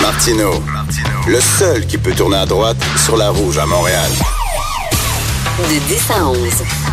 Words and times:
Martino, 0.00 0.62
le 1.26 1.40
seul 1.40 1.84
qui 1.86 1.98
peut 1.98 2.12
tourner 2.12 2.36
à 2.36 2.46
droite 2.46 2.76
sur 3.04 3.16
la 3.16 3.30
rouge 3.30 3.58
à 3.58 3.66
Montréal. 3.66 4.08
De 5.58 5.88
10 5.88 6.10
à 6.10 6.28
11. 6.28 6.38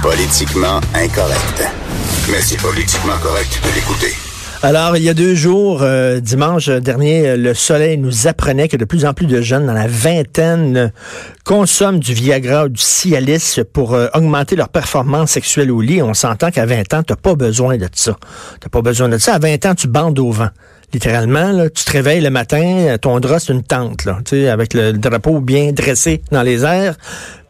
Politiquement 0.02 0.82
incorrect. 0.96 1.64
Mais 2.32 2.42
c'est 2.42 2.60
politiquement 2.60 3.14
correct 3.22 3.62
de 3.64 3.76
l'écouter. 3.76 4.12
Alors, 4.64 4.98
il 4.98 5.04
y 5.04 5.10
a 5.10 5.14
deux 5.14 5.36
jours, 5.36 5.82
euh, 5.84 6.20
dimanche 6.20 6.68
dernier, 6.68 7.38
le 7.38 7.54
soleil 7.54 7.98
nous 8.00 8.28
apprenait 8.28 8.68
que 8.68 8.78
de 8.78 8.86
plus 8.86 9.06
en 9.06 9.14
plus 9.14 9.28
de 9.28 9.42
jeunes 9.42 9.68
dans 9.68 9.74
la 9.74 9.88
vingtaine 9.88 10.92
consomment 11.44 12.00
du 12.00 12.14
Viagra 12.14 12.66
ou 12.66 12.70
du 12.70 12.82
Cialis 12.82 13.60
pour 13.72 13.94
euh, 13.94 14.08
augmenter 14.16 14.56
leur 14.56 14.70
performance 14.70 15.32
sexuelle 15.32 15.72
au 15.72 15.82
lit. 15.82 16.02
On 16.02 16.16
s'entend 16.16 16.50
qu'à 16.50 16.66
20 16.66 16.94
ans, 16.96 17.04
tu 17.04 17.16
pas 17.16 17.36
besoin 17.36 17.78
de 17.78 17.88
ça. 17.94 18.16
Tu 18.62 18.70
pas 18.70 18.82
besoin 18.82 19.10
de 19.10 19.20
ça. 19.20 19.36
À 19.36 19.40
20 19.40 19.66
ans, 19.68 19.76
tu 19.76 19.88
bandes 19.88 20.18
au 20.18 20.32
vent 20.32 20.50
littéralement. 20.94 21.52
Là, 21.52 21.70
tu 21.70 21.84
te 21.84 21.92
réveilles 21.92 22.22
le 22.22 22.30
matin, 22.30 22.96
ton 23.02 23.20
drap, 23.20 23.40
c'est 23.40 23.54
une 23.54 23.64
tente, 23.64 24.06
là, 24.06 24.20
avec 24.52 24.74
le 24.74 24.94
drapeau 24.94 25.40
bien 25.40 25.72
dressé 25.72 26.22
dans 26.32 26.44
les 26.44 26.64
airs. 26.66 26.96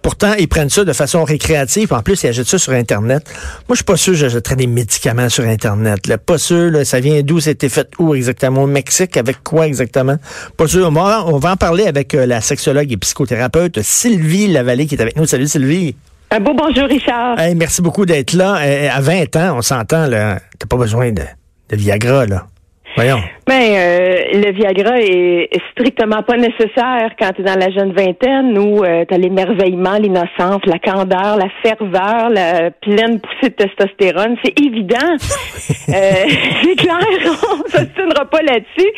Pourtant, 0.02 0.34
ils 0.40 0.48
prennent 0.48 0.70
ça 0.70 0.84
de 0.84 0.94
façon 0.94 1.24
récréative. 1.24 1.94
En 1.94 2.02
plus, 2.02 2.24
ils 2.24 2.28
achètent 2.28 2.48
ça 2.48 2.58
sur 2.58 2.74
Internet. 2.74 3.24
Moi, 3.68 3.72
je 3.72 3.76
suis 3.76 3.84
pas 3.84 3.98
sûr 3.98 4.14
que 4.14 4.20
j'achèterais 4.20 4.56
des 4.56 4.66
médicaments 4.66 5.30
sur 5.30 5.44
Internet. 5.44 6.08
Là. 6.08 6.18
Pas 6.18 6.40
sûr, 6.40 6.72
là, 6.72 6.84
ça 6.86 7.00
vient 7.00 7.22
d'où, 7.22 7.40
c'était 7.40 7.70
fait 7.70 7.88
où 8.00 8.16
exactement? 8.16 8.64
Au 8.64 8.68
Mexique, 8.68 9.16
avec 9.18 9.44
quoi 9.44 9.68
exactement? 9.68 10.18
Pas 10.58 10.68
sûr. 10.68 10.88
On 10.88 10.92
va, 10.92 11.24
on 11.28 11.38
va 11.38 11.52
en 11.52 11.56
parler 11.56 11.86
avec 11.86 12.16
euh, 12.16 12.26
la 12.26 12.42
sexologue 12.42 12.92
et 12.92 12.98
psychothérapeute 12.98 13.82
Sylvie 13.84 14.48
Lavallée 14.48 14.88
qui 14.88 14.96
est 14.96 15.02
avec 15.02 15.18
nous. 15.18 15.26
Salut 15.26 15.48
Sylvie. 15.48 15.96
Un 16.32 16.40
beau 16.40 16.54
bonjour, 16.56 16.88
Richard. 16.88 17.40
Hey, 17.40 17.54
merci 17.54 17.82
beaucoup 17.84 18.06
d'être 18.06 18.34
là. 18.34 18.58
Euh, 18.62 18.90
à 18.92 19.02
20 19.02 19.36
ans, 19.36 19.58
on 19.58 19.62
s'entend, 19.62 20.08
là. 20.08 20.40
T'as 20.58 20.66
pas 20.66 20.78
besoin 20.78 21.12
de, 21.12 21.22
de 21.70 21.76
Viagra, 21.76 22.26
là. 22.26 22.48
Voyons. 22.96 23.20
Ben, 23.48 23.74
euh, 23.74 24.18
le 24.34 24.52
Viagra 24.52 25.00
est 25.00 25.50
strictement 25.72 26.24
pas 26.24 26.38
nécessaire 26.38 27.12
quand 27.18 27.32
tu 27.34 27.42
es 27.42 27.44
dans 27.44 27.60
la 27.60 27.70
jeune 27.72 27.94
vingtaine 27.94 28.58
où 28.58 28.84
euh, 28.84 29.06
tu 29.08 29.14
as 29.14 29.18
l'émerveillement, 29.18 29.98
l'innocence, 29.98 30.62
la 30.66 30.80
candeur, 30.80 31.38
la 31.38 31.50
ferveur, 31.64 32.30
la 32.30 32.72
pleine 32.72 33.20
poussée 33.20 33.50
de 33.50 33.56
testostérone. 33.56 34.36
C'est 34.44 34.60
évident. 34.60 34.98
euh, 35.10 35.90
c'est 36.64 36.76
clair, 36.76 37.00
on 37.24 37.70
s'obstinera 37.70 38.26
pas 38.26 38.42
là-dessus. 38.42 38.92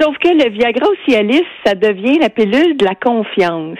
Sauf 0.00 0.16
que 0.18 0.28
le 0.28 0.50
Viagra 0.50 0.86
au 0.86 0.94
Cialis, 1.06 1.44
ça 1.64 1.74
devient 1.74 2.18
la 2.18 2.30
pilule 2.30 2.76
de 2.76 2.84
la 2.84 2.94
confiance 2.94 3.78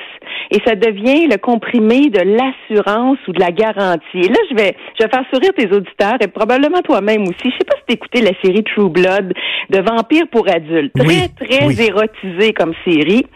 et 0.50 0.60
ça 0.66 0.74
devient 0.74 1.26
le 1.26 1.36
comprimé 1.36 2.10
de 2.10 2.20
l'assurance 2.20 3.18
ou 3.28 3.32
de 3.32 3.40
la 3.40 3.50
garantie. 3.50 4.18
Et 4.18 4.28
là, 4.28 4.38
je 4.50 4.56
vais, 4.56 4.76
je 4.98 5.04
vais 5.04 5.10
faire 5.10 5.24
sourire 5.32 5.52
tes 5.56 5.66
auditeurs 5.66 6.16
et 6.20 6.28
probablement 6.28 6.80
toi-même 6.82 7.22
aussi. 7.22 7.44
Je 7.44 7.50
sais 7.50 7.64
pas 7.66 7.76
si 7.88 7.94
écouté 7.94 8.20
la 8.20 8.32
série 8.42 8.64
True 8.64 8.90
Blood 8.90 9.32
de 9.70 9.78
vampires 9.80 10.28
pour 10.30 10.48
adultes. 10.48 10.92
Très, 10.94 11.28
très 11.28 11.86
érotisé 11.86 12.52
comme 12.52 12.74
série 12.84 13.26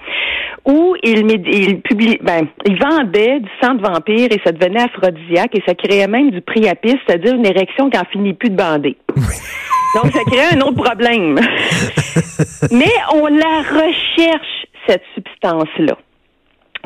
où 0.64 0.94
il, 1.02 1.30
il 1.46 1.80
publie, 1.80 2.18
ben, 2.22 2.46
il 2.66 2.78
vendait 2.78 3.40
du 3.40 3.48
sang 3.62 3.74
de 3.74 3.82
vampire 3.82 4.28
et 4.30 4.40
ça 4.44 4.52
devenait 4.52 4.82
aphrodisiaque 4.82 5.54
et 5.54 5.62
ça 5.66 5.74
créait 5.74 6.06
même 6.06 6.30
du 6.30 6.42
priapisme, 6.42 6.98
c'est-à-dire 7.06 7.34
une 7.34 7.46
érection 7.46 7.88
qui 7.88 7.98
en 7.98 8.04
finit 8.12 8.34
plus 8.34 8.50
de 8.50 8.56
bander. 8.56 8.96
Donc, 9.94 10.12
ça 10.12 10.22
crée 10.24 10.56
un 10.56 10.60
autre 10.60 10.82
problème. 10.82 11.36
Mais 12.70 12.92
on 13.14 13.26
la 13.26 13.62
recherche, 13.62 14.66
cette 14.86 15.02
substance-là 15.14 15.96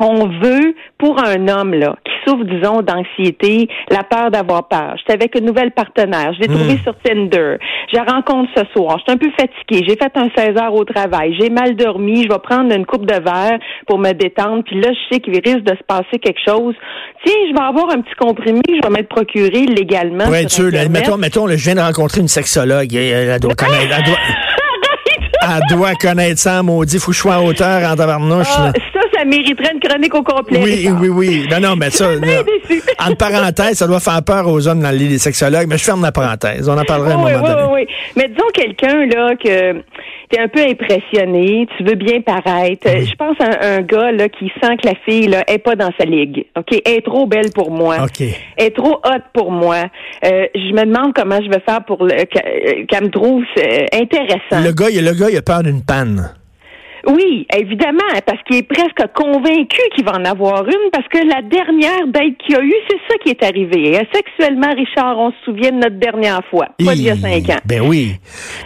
on 0.03 0.27
veut, 0.27 0.75
pour 0.97 1.23
un 1.23 1.47
homme 1.47 1.73
là 1.73 1.95
qui 2.03 2.11
souffre, 2.25 2.43
disons, 2.43 2.81
d'anxiété, 2.81 3.67
la 3.89 4.03
peur 4.03 4.31
d'avoir 4.31 4.67
peur. 4.67 4.95
J'étais 4.97 5.13
avec 5.13 5.37
une 5.37 5.45
nouvelle 5.45 5.71
partenaire. 5.71 6.33
Je 6.33 6.41
l'ai 6.41 6.47
trouvé 6.47 6.75
hmm. 6.75 6.83
sur 6.83 6.95
Tinder. 7.03 7.57
Je 7.91 7.97
la 7.97 8.03
rencontre 8.03 8.49
ce 8.55 8.63
soir. 8.73 8.97
Je 8.99 9.03
suis 9.03 9.11
un 9.11 9.17
peu 9.17 9.29
fatiguée. 9.31 9.85
J'ai 9.87 9.95
fait 9.95 10.11
un 10.15 10.29
16 10.35 10.57
heures 10.61 10.73
au 10.73 10.83
travail. 10.85 11.35
J'ai 11.39 11.49
mal 11.49 11.75
dormi. 11.75 12.23
Je 12.23 12.29
vais 12.29 12.39
prendre 12.39 12.73
une 12.73 12.85
coupe 12.85 13.05
de 13.05 13.13
verre 13.13 13.59
pour 13.87 13.99
me 13.99 14.11
détendre. 14.13 14.63
Puis 14.63 14.79
là, 14.79 14.89
je 14.91 15.15
sais 15.15 15.21
qu'il 15.21 15.33
risque 15.33 15.63
de 15.63 15.75
se 15.75 15.83
passer 15.87 16.19
quelque 16.21 16.41
chose. 16.45 16.75
Tiens, 17.25 17.35
je 17.49 17.53
vais 17.53 17.63
avoir 17.63 17.89
un 17.91 18.01
petit 18.01 18.15
comprimé. 18.19 18.61
Je 18.67 18.87
vais 18.87 18.93
m'être 18.93 19.09
procuré 19.09 19.65
légalement. 19.65 20.25
Ouais, 20.25 20.47
sûr. 20.47 20.71
mettons, 20.89 21.17
mettons, 21.17 21.47
je 21.47 21.55
viens 21.55 21.75
de 21.75 21.81
rencontrer 21.81 22.21
une 22.21 22.27
sexologue. 22.27 22.93
Elle 22.93 23.39
doit 23.39 23.55
connaître, 23.55 23.95
elle 23.97 24.05
doit, 24.05 24.17
elle 25.41 25.77
doit 25.77 25.95
connaître 25.95 26.39
ça, 26.39 26.63
maudit. 26.63 26.99
Faut 26.99 27.11
que 27.11 27.15
je 27.15 27.21
sois 27.21 27.37
en 27.37 27.45
hauteur 27.45 27.89
en 27.89 27.95
tabarnouche. 27.95 28.47
Ah, 28.57 28.71
ça 28.93 29.02
mériterait 29.25 29.73
une 29.73 29.79
chronique 29.79 30.15
au 30.15 30.23
complet. 30.23 30.59
Oui, 30.63 30.89
oui, 30.99 31.09
oui. 31.09 31.47
Non, 31.49 31.59
non, 31.59 31.75
mais 31.75 31.89
ça, 31.89 32.09
en 32.99 33.15
parenthèse, 33.15 33.77
ça 33.77 33.87
doit 33.87 33.99
faire 33.99 34.21
peur 34.23 34.47
aux 34.47 34.67
hommes 34.67 34.81
dans 34.81 34.91
le 34.91 34.97
lit 34.97 35.09
des 35.09 35.17
sexologues, 35.17 35.67
mais 35.67 35.77
je 35.77 35.83
ferme 35.83 36.01
la 36.01 36.11
parenthèse. 36.11 36.67
On 36.69 36.77
en 36.77 36.83
parlera 36.83 37.11
à 37.11 37.13
un 37.13 37.17
moment 37.17 37.27
oui, 37.27 37.33
donné. 37.33 37.63
Oui, 37.71 37.85
oui, 37.87 37.95
Mais 38.15 38.27
disons 38.29 38.47
quelqu'un, 38.53 39.05
là, 39.05 39.35
que 39.35 39.81
t'es 40.29 40.39
un 40.39 40.47
peu 40.47 40.61
impressionné, 40.61 41.67
tu 41.77 41.83
veux 41.83 41.95
bien 41.95 42.21
paraître. 42.21 42.87
Je 42.87 43.15
pense 43.15 43.35
à 43.39 43.75
un, 43.75 43.81
gars, 43.81 44.11
là, 44.11 44.29
qui 44.29 44.51
sent 44.61 44.77
que 44.81 44.87
la 44.87 44.95
fille, 45.05 45.27
là, 45.27 45.43
est 45.47 45.59
pas 45.59 45.75
dans 45.75 45.91
sa 45.97 46.05
ligue. 46.05 46.45
OK? 46.57 46.81
Elle 46.85 46.97
est 46.97 47.05
trop 47.05 47.25
belle 47.27 47.51
pour 47.53 47.71
moi. 47.71 47.97
OK. 48.03 48.21
Elle 48.21 48.65
est 48.65 48.75
trop 48.75 48.95
hot 49.05 49.23
pour 49.33 49.51
moi. 49.51 49.83
Euh, 50.25 50.47
je 50.55 50.73
me 50.73 50.85
demande 50.85 51.13
comment 51.13 51.39
je 51.41 51.49
vais 51.49 51.61
faire 51.67 51.83
pour 51.85 51.99
qu'elle 51.99 53.03
me 53.03 53.09
trouve 53.09 53.43
euh, 53.57 53.85
intéressant. 53.93 54.63
Le 54.63 54.71
gars, 54.71 54.89
le 54.89 55.19
gars, 55.19 55.29
il 55.29 55.37
a 55.37 55.41
peur 55.41 55.63
d'une 55.63 55.83
panne. 55.83 56.29
Oui, 57.05 57.45
évidemment, 57.53 57.99
parce 58.25 58.41
qu'il 58.43 58.57
est 58.57 58.63
presque 58.63 59.03
convaincu 59.13 59.81
qu'il 59.95 60.05
va 60.05 60.13
en 60.13 60.25
avoir 60.25 60.65
une, 60.65 60.89
parce 60.91 61.07
que 61.09 61.17
la 61.17 61.41
dernière 61.41 62.07
date 62.07 62.37
qu'il 62.45 62.55
a 62.55 62.61
eue, 62.61 62.73
c'est 62.89 62.97
ça 63.09 63.17
qui 63.23 63.29
est 63.29 63.43
arrivé. 63.43 63.99
Sexuellement, 64.13 64.73
Richard, 64.75 65.17
on 65.19 65.31
se 65.31 65.37
souvient 65.43 65.71
de 65.71 65.77
notre 65.77 65.99
dernière 65.99 66.41
fois, 66.49 66.67
pas 66.85 66.95
d'il 66.95 67.03
y 67.03 67.09
a 67.09 67.17
cinq 67.17 67.49
ans. 67.49 67.59
Ben 67.65 67.81
oui. 67.81 68.15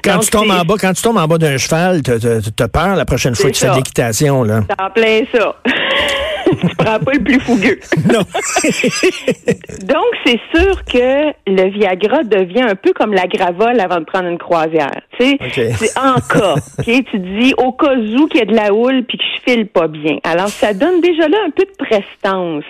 Quand 0.04 0.20
tu 0.20 0.30
tombes 0.30 0.52
en 0.52 0.64
bas, 0.64 0.76
quand 0.80 0.94
tu 0.94 1.02
tombes 1.02 1.18
en 1.18 1.28
bas 1.28 1.38
d'un 1.38 1.58
cheval, 1.58 2.02
t'as 2.04 2.68
peur 2.68 2.96
la 2.96 3.06
prochaine 3.06 3.34
fois 3.36 3.50
que 3.50 3.56
tu 3.56 3.66
fais 3.66 3.72
de 3.72 3.78
l'équitation, 3.78 4.44
là. 4.44 4.62
En 4.80 4.90
plein 4.90 5.22
ça. 5.34 5.56
tu 6.62 6.76
prends 6.76 7.00
pas 7.00 7.14
le 7.14 7.24
plus 7.24 7.40
fougueux. 7.40 7.80
Non. 8.14 8.20
Donc, 9.86 10.06
c'est 10.26 10.40
sûr 10.56 10.84
que 10.86 11.34
le 11.46 11.70
Viagra 11.72 12.24
devient 12.24 12.62
un 12.62 12.76
peu 12.76 12.94
comme 12.94 13.14
la 13.14 13.28
gravole 13.28 13.80
avant 13.80 14.00
de 14.00 14.06
prendre 14.06 14.28
une 14.30 14.38
croisière. 14.38 15.02
Tu 15.20 15.38
sais, 15.38 15.72
c'est 15.74 15.98
en 16.00 16.16
cas. 16.16 16.56
Tu 16.84 17.20
dis 17.20 17.54
au 17.58 17.74
cas 17.74 17.96
où 17.96 18.28
qu'il 18.28 18.40
y 18.40 18.44
a 18.44 18.46
de 18.46 18.56
la 18.56 18.74
houle 18.74 19.04
puis 19.04 19.18
que 19.18 19.24
je 19.24 19.52
file 19.52 19.68
pas 19.68 19.88
bien. 19.88 20.18
Alors, 20.24 20.48
ça 20.48 20.74
donne 20.74 21.02
déjà 21.02 21.28
là 21.28 21.38
un 21.48 21.50
peu 21.50 21.66
de 21.66 21.86
prestance. 21.86 22.64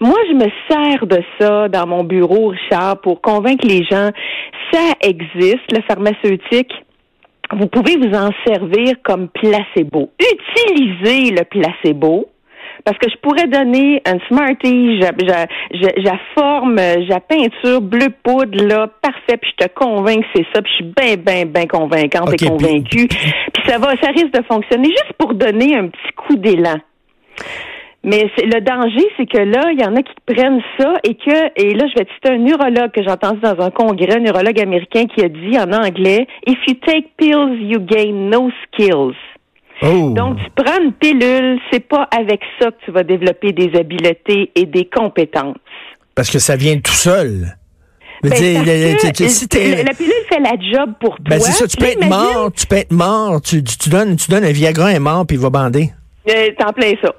Moi, 0.00 0.18
je 0.28 0.34
me 0.34 0.50
sers 0.68 1.06
de 1.06 1.22
ça 1.38 1.68
dans 1.68 1.86
mon 1.86 2.04
bureau, 2.04 2.48
Richard, 2.48 3.00
pour 3.00 3.22
convaincre 3.22 3.66
les 3.66 3.84
gens. 3.84 4.10
Ça 4.72 4.92
existe, 5.00 5.72
le 5.72 5.80
pharmaceutique 5.88 6.72
vous 7.52 7.68
pouvez 7.68 7.96
vous 7.96 8.14
en 8.14 8.30
servir 8.44 8.96
comme 9.04 9.28
placebo. 9.28 10.10
Utilisez 10.18 11.30
le 11.30 11.44
placebo 11.44 12.28
parce 12.86 12.98
que 12.98 13.10
je 13.10 13.16
pourrais 13.16 13.48
donner 13.48 14.00
un 14.06 14.18
Smartie, 14.28 15.00
la 15.00 16.18
forme, 16.38 16.76
la 16.76 17.18
peinture 17.18 17.80
bleu 17.80 18.06
poudre, 18.22 18.64
là, 18.64 18.88
parfait, 19.02 19.36
puis 19.38 19.50
je 19.58 19.66
te 19.66 19.72
convainc 19.74 20.20
que 20.20 20.26
c'est 20.36 20.46
ça, 20.54 20.62
puis 20.62 20.70
je 20.70 20.84
suis 20.84 20.94
bien, 20.96 21.16
bien, 21.16 21.46
bien 21.46 21.66
convaincante 21.66 22.32
et 22.40 22.46
convaincue. 22.46 23.08
Puis 23.08 23.62
ça 23.66 23.78
va, 23.78 23.96
ça 24.00 24.10
risque 24.10 24.32
de 24.32 24.42
fonctionner 24.44 24.88
juste 24.88 25.12
pour 25.18 25.34
donner 25.34 25.76
un 25.76 25.88
petit 25.88 26.12
coup 26.16 26.36
d'élan. 26.36 26.76
Mais 28.04 28.30
le 28.38 28.60
danger, 28.60 29.04
c'est 29.16 29.26
que 29.26 29.38
là, 29.38 29.72
il 29.72 29.80
y 29.80 29.84
en 29.84 29.96
a 29.96 30.02
qui 30.02 30.14
prennent 30.24 30.62
ça 30.78 30.94
et 31.02 31.16
que, 31.16 31.60
et 31.60 31.74
là, 31.74 31.86
je 31.88 31.98
vais 31.98 32.06
citer 32.14 32.34
un 32.34 32.38
neurologue 32.38 32.92
que 32.92 33.02
j'ai 33.02 33.10
entendu 33.10 33.40
dans 33.40 33.60
un 33.60 33.70
congrès, 33.70 34.14
un 34.14 34.20
neurologue 34.20 34.60
américain 34.60 35.06
qui 35.06 35.24
a 35.24 35.28
dit 35.28 35.58
en 35.58 35.72
anglais, 35.72 36.28
If 36.46 36.58
you 36.68 36.74
take 36.86 37.14
pills, 37.16 37.58
you 37.58 37.80
gain 37.80 38.30
no 38.30 38.48
skills. 38.62 39.16
Oh. 39.82 40.12
Donc, 40.16 40.38
tu 40.38 40.64
prends 40.64 40.80
une 40.82 40.92
pilule, 40.92 41.58
c'est 41.70 41.86
pas 41.86 42.08
avec 42.16 42.40
ça 42.60 42.70
que 42.70 42.76
tu 42.84 42.90
vas 42.90 43.02
développer 43.02 43.52
des 43.52 43.78
habiletés 43.78 44.50
et 44.54 44.64
des 44.64 44.86
compétences. 44.86 45.56
Parce 46.14 46.30
que 46.30 46.38
ça 46.38 46.56
vient 46.56 46.78
tout 46.78 46.92
seul. 46.92 47.56
Ben, 48.22 48.30
la 48.30 49.94
pilule 49.94 50.12
fait 50.28 50.40
la 50.40 50.56
job 50.58 50.94
pour 50.98 51.16
ben, 51.20 51.38
toi. 51.38 51.46
c'est 51.46 51.52
ça, 51.52 51.66
tu 51.68 51.76
peux 51.76 51.86
être 51.86 52.06
mort, 52.06 52.50
tu 52.56 52.66
peux 52.66 52.76
être 52.76 52.92
mort, 52.92 53.40
tu, 53.42 53.62
donnes, 53.88 54.16
tu 54.16 54.30
donnes 54.30 54.44
un 54.44 54.52
Viagra 54.52 54.86
un 54.86 54.98
mort 54.98 55.26
puis 55.26 55.36
il 55.36 55.42
va 55.42 55.50
bander. 55.50 55.90
Euh, 56.28 56.48
T'en 56.58 56.72
plein 56.72 56.92
ça. 57.02 57.14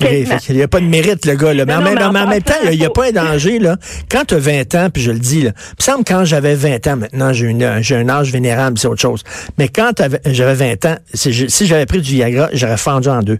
Il 0.00 0.56
n'y 0.56 0.62
a 0.62 0.68
pas 0.68 0.80
de 0.80 0.84
mérite, 0.86 1.24
le 1.26 1.34
gars. 1.34 1.54
Là. 1.54 1.64
Mais, 1.64 1.72
Non, 1.74 1.80
en, 1.80 1.82
même, 1.84 1.94
mais 1.94 2.04
en 2.04 2.12
mais 2.12 2.20
en 2.20 2.26
même 2.28 2.42
temps, 2.42 2.54
il 2.70 2.78
n'y 2.78 2.84
a 2.84 2.90
pas 2.90 3.06
un 3.08 3.12
danger. 3.12 3.58
Là. 3.58 3.76
Quand 4.10 4.24
tu 4.26 4.34
as 4.34 4.38
20 4.38 4.74
ans, 4.74 4.88
puis 4.92 5.02
je 5.02 5.10
le 5.10 5.18
dis, 5.18 5.42
là, 5.42 5.50
il 5.56 5.74
me 5.78 5.82
semble 5.82 6.04
que 6.04 6.12
quand 6.12 6.24
j'avais 6.24 6.54
20 6.54 6.86
ans, 6.86 6.96
maintenant 6.96 7.32
j'ai, 7.32 7.46
une- 7.46 7.78
j'ai 7.80 7.96
un 7.96 8.08
âge 8.08 8.30
vénérable, 8.32 8.78
c'est 8.78 8.88
autre 8.88 9.00
chose. 9.00 9.22
Mais 9.58 9.68
quand 9.68 9.90
j'avais 10.26 10.54
20 10.54 10.84
ans, 10.86 10.96
si 11.14 11.32
j'avais 11.66 11.86
pris 11.86 12.00
du 12.00 12.10
Viagra, 12.12 12.48
j'aurais 12.52 12.76
fendu 12.76 13.08
en 13.08 13.20
deux. 13.22 13.38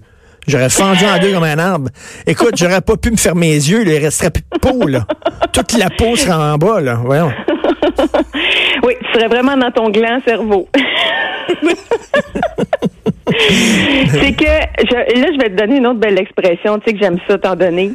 J'aurais 0.49 0.71
fendu 0.71 1.05
en 1.05 1.19
deux 1.19 1.33
comme 1.33 1.43
un 1.43 1.59
arbre. 1.59 1.89
Écoute, 2.27 2.53
j'aurais 2.57 2.81
pas 2.81 2.97
pu 2.97 3.11
me 3.11 3.17
fermer 3.17 3.49
les 3.51 3.69
yeux, 3.71 3.83
là, 3.85 3.95
il 3.95 3.99
resterait 4.05 4.31
plus 4.31 4.45
de 4.53 4.59
peau. 4.61 4.87
Là. 4.87 5.05
Toute 5.53 5.77
la 5.77 5.91
peau 5.91 6.15
serait 6.15 6.33
en 6.35 6.57
bas. 6.57 6.81
Là. 6.81 7.01
Voyons. 7.05 7.33
Oui, 8.83 8.93
tu 9.01 9.13
serais 9.19 9.29
vraiment 9.29 9.57
dans 9.57 9.71
ton 9.71 9.89
gland 9.91 10.21
cerveau. 10.25 10.69
c'est 14.09 14.33
que, 14.33 14.45
je- 14.45 15.21
là, 15.21 15.27
je 15.33 15.39
vais 15.41 15.51
te 15.51 15.57
donner 15.57 15.77
une 15.79 15.87
autre 15.87 16.01
belle 16.01 16.19
expression, 16.19 16.79
tu 16.79 16.85
sais 16.87 16.93
que 16.97 16.99
j'aime 17.03 17.19
ça 17.29 17.39
t'en 17.39 17.57
donner. 17.57 17.93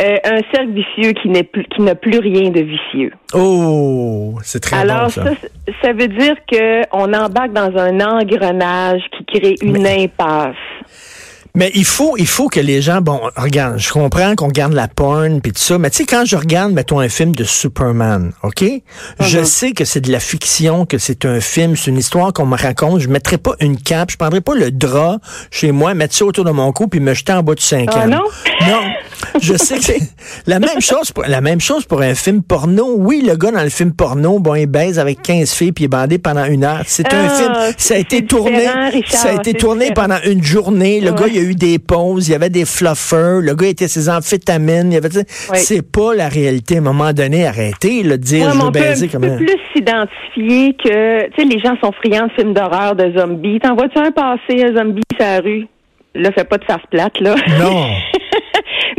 Euh, 0.00 0.16
un 0.24 0.40
cercle 0.52 0.70
vicieux 0.72 1.12
qui 1.12 1.28
n'est 1.28 1.42
plus, 1.42 1.64
qui 1.64 1.82
n'a 1.82 1.94
plus 1.94 2.18
rien 2.18 2.50
de 2.50 2.60
vicieux. 2.60 3.12
Oh, 3.34 4.34
c'est 4.42 4.60
très 4.60 4.76
Alors, 4.78 5.04
bon, 5.04 5.08
ça. 5.10 5.24
ça, 5.24 5.32
ça 5.82 5.92
veut 5.92 6.08
dire 6.08 6.34
que 6.50 6.82
on 6.92 7.12
embarque 7.12 7.52
dans 7.52 7.76
un 7.76 8.00
engrenage 8.00 9.02
qui 9.16 9.24
crée 9.40 9.54
une 9.62 9.86
impasse. 9.86 10.56
Mais 11.56 11.70
il 11.74 11.84
faut, 11.84 12.14
il 12.16 12.26
faut 12.26 12.48
que 12.48 12.60
les 12.60 12.80
gens, 12.80 13.00
bon, 13.00 13.20
regarde, 13.36 13.78
je 13.78 13.90
comprends 13.90 14.34
qu'on 14.36 14.46
regarde 14.48 14.72
la 14.72 14.86
porn 14.88 15.40
puis 15.40 15.52
tout 15.52 15.60
ça, 15.60 15.78
mais 15.78 15.90
tu 15.90 15.98
sais, 15.98 16.04
quand 16.04 16.24
je 16.24 16.36
regarde, 16.36 16.72
mettons, 16.72 17.00
un 17.00 17.08
film 17.08 17.34
de 17.34 17.44
Superman, 17.44 18.32
OK? 18.42 18.64
Je 19.20 19.38
Mhm. 19.38 19.44
sais 19.44 19.72
que 19.72 19.84
c'est 19.84 20.00
de 20.00 20.12
la 20.12 20.20
fiction, 20.20 20.86
que 20.86 20.98
c'est 20.98 21.24
un 21.24 21.40
film, 21.40 21.76
c'est 21.76 21.90
une 21.90 21.98
histoire 21.98 22.32
qu'on 22.32 22.46
me 22.46 22.56
raconte. 22.56 23.00
Je 23.00 23.08
mettrai 23.08 23.36
pas 23.38 23.54
une 23.60 23.76
cape, 23.76 24.10
je 24.12 24.16
prendrai 24.16 24.40
pas 24.40 24.54
le 24.54 24.70
drap 24.70 25.18
chez 25.50 25.72
moi, 25.72 25.94
mettre 25.94 26.14
ça 26.14 26.24
autour 26.24 26.44
de 26.44 26.50
mon 26.52 26.72
cou 26.72 26.86
puis 26.86 27.00
me 27.00 27.14
jeter 27.14 27.32
en 27.32 27.42
bas 27.42 27.54
du 27.54 27.62
5 27.62 27.88
Ah, 27.92 28.00
ans. 28.00 28.06
non? 28.06 28.22
Non. 28.68 28.80
Je 29.40 29.54
sais 29.54 29.76
que 29.76 29.84
c'est 29.84 30.00
la 30.46 30.58
même 30.58 30.80
chose 30.80 31.12
pour, 31.12 31.24
la 31.26 31.40
même 31.40 31.60
chose 31.60 31.84
pour 31.84 32.00
un 32.02 32.14
film 32.14 32.42
porno. 32.42 32.94
Oui, 32.96 33.22
le 33.26 33.36
gars 33.36 33.50
dans 33.50 33.62
le 33.62 33.68
film 33.68 33.92
porno, 33.92 34.38
bon, 34.38 34.54
il 34.54 34.66
baise 34.66 34.98
avec 34.98 35.22
15 35.22 35.52
filles 35.52 35.72
puis 35.72 35.84
il 35.84 35.86
est 35.86 35.88
bandé 35.88 36.18
pendant 36.18 36.44
une 36.44 36.64
heure. 36.64 36.82
C'est 36.86 37.12
un 37.12 37.26
Ah, 37.26 37.28
film, 37.28 37.52
ça 37.76 37.94
a 37.94 37.98
été 37.98 38.24
tourné, 38.24 38.66
Richard, 38.92 39.20
ça 39.20 39.30
a 39.30 39.34
été 39.34 39.54
tourné 39.54 39.88
différent. 39.88 40.08
pendant 40.08 40.20
une 40.30 40.42
journée. 40.42 41.00
Le 41.00 41.10
Ouais. 41.10 41.16
gars, 41.18 41.26
il 41.28 41.36
y 41.36 41.38
a 41.38 41.42
eu 41.42 41.54
des 41.54 41.78
pauses, 41.78 42.28
il 42.28 42.32
y 42.32 42.34
avait 42.34 42.50
des 42.50 42.64
fluffers, 42.64 43.40
le 43.40 43.54
gars 43.54 43.66
était 43.68 43.88
ses 43.88 44.08
amphétamines, 44.08 44.90
il 44.90 44.94
y 44.94 44.96
avait, 44.96 45.10
Ouais. 45.16 45.24
c'est 45.58 45.82
pas 45.82 46.14
la 46.14 46.28
réalité. 46.28 46.76
À 46.76 46.78
un 46.78 46.82
moment 46.82 47.12
donné, 47.12 47.46
arrêtez, 47.46 48.02
là, 48.02 48.16
de 48.16 48.22
dire, 48.22 48.46
Ouais, 48.46 48.52
je 48.54 48.64
veux 48.64 48.70
baiser 48.70 49.08
comme 49.08 49.24
un... 49.24 49.36
plus 49.36 49.56
s'identifier 49.74 50.74
que, 50.82 51.26
tu 51.30 51.42
sais, 51.42 51.44
les 51.48 51.60
gens 51.60 51.76
sont 51.82 51.92
friands 51.92 52.26
de 52.28 52.32
films 52.32 52.54
d'horreur, 52.54 52.94
de 52.96 53.12
zombies. 53.18 53.58
T'en 53.60 53.74
vois-tu 53.74 53.98
un 53.98 54.10
passer, 54.12 54.62
un 54.64 54.76
zombie 54.78 55.02
sur 55.12 55.20
la 55.26 55.40
rue? 55.40 55.66
Là, 56.14 56.30
fais 56.32 56.44
pas 56.44 56.58
de 56.58 56.64
face 56.64 56.82
plate, 56.90 57.20
là. 57.20 57.34
Non. 57.60 57.86